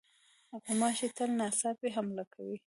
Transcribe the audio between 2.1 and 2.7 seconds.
کوي.